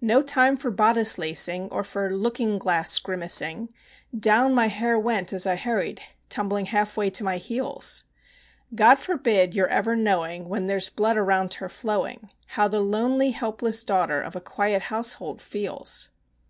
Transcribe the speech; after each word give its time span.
No 0.00 0.22
time 0.22 0.56
for 0.56 0.70
bodice 0.70 1.18
lacing 1.18 1.68
or 1.70 1.84
for 1.84 2.08
looking 2.08 2.58
glass 2.58 2.98
grimacing; 2.98 3.68
Down 4.18 4.54
my 4.54 4.68
hair 4.68 4.98
went 4.98 5.30
as 5.30 5.46
I 5.46 5.56
hurried, 5.56 6.00
tumbling 6.30 6.64
half 6.64 6.96
way 6.96 7.10
to 7.10 7.22
my 7.22 7.36
heels; 7.36 8.04
God 8.74 8.94
forbid 8.98 9.52
your 9.54 9.66
ever 9.68 9.94
knowing, 9.94 10.48
when 10.48 10.64
there's 10.64 10.88
blood 10.88 11.18
around 11.18 11.52
her 11.60 11.68
flowing, 11.68 12.30
How 12.46 12.66
the 12.66 12.80
lonely, 12.80 13.32
helpless 13.32 13.84
daughter 13.84 14.22
of 14.22 14.34
a 14.34 14.40
quiet 14.40 14.84
house 14.84 15.12
hold 15.12 15.42
feels! 15.42 16.08